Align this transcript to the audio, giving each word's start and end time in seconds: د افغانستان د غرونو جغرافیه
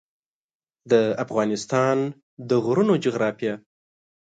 د 0.91 0.93
افغانستان 1.23 1.97
د 2.49 2.51
غرونو 2.65 2.93
جغرافیه 3.05 3.53